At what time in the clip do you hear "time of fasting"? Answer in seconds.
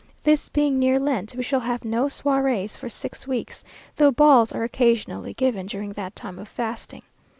6.15-7.03